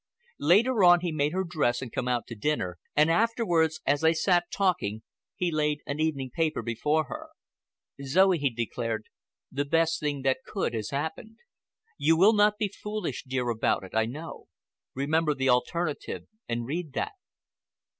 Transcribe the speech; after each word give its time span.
Later 0.39 0.83
on 0.83 1.01
he 1.01 1.11
made 1.11 1.31
her 1.31 1.43
dress 1.43 1.79
and 1.79 1.91
come 1.91 2.07
out 2.07 2.25
to 2.25 2.33
dinner, 2.35 2.79
and 2.95 3.11
afterwards, 3.11 3.81
as 3.85 4.01
they 4.01 4.15
sat 4.15 4.49
talking, 4.51 5.03
he 5.35 5.51
laid 5.51 5.81
an 5.85 5.99
evening 5.99 6.31
paper 6.33 6.63
before 6.63 7.03
her. 7.03 7.27
"Zoe," 8.03 8.39
he 8.39 8.49
declared, 8.49 9.05
"the 9.51 9.63
best 9.63 9.99
thing 9.99 10.23
that 10.23 10.39
could 10.43 10.73
has 10.73 10.89
happened. 10.89 11.37
You 11.99 12.17
will 12.17 12.33
not 12.33 12.57
be 12.57 12.69
foolish, 12.69 13.23
dear, 13.27 13.49
about 13.49 13.83
it, 13.83 13.93
I 13.93 14.07
know. 14.07 14.47
Remember 14.95 15.35
the 15.35 15.49
alternative—and 15.49 16.65
read 16.65 16.93
that." 16.93 17.11